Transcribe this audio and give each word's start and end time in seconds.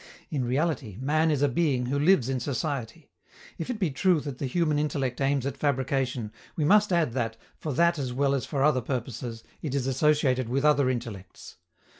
In 0.31 0.43
reality, 0.43 0.97
man 0.99 1.29
is 1.29 1.43
a 1.43 1.47
being 1.47 1.85
who 1.85 1.99
lives 1.99 2.27
in 2.27 2.39
society. 2.39 3.11
If 3.59 3.69
it 3.69 3.77
be 3.77 3.91
true 3.91 4.19
that 4.21 4.39
the 4.39 4.47
human 4.47 4.79
intellect 4.79 5.21
aims 5.21 5.45
at 5.45 5.57
fabrication, 5.57 6.31
we 6.55 6.65
must 6.65 6.91
add 6.91 7.13
that, 7.13 7.37
for 7.59 7.71
that 7.73 7.99
as 7.99 8.11
well 8.11 8.33
as 8.33 8.47
for 8.47 8.63
other 8.63 8.81
purposes, 8.81 9.43
it 9.61 9.75
is 9.75 9.85
associated 9.85 10.49
with 10.49 10.65
other 10.65 10.89
intellects. 10.89 11.57